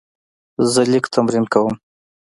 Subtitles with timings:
[0.71, 1.75] زه لیک تمرین کوم.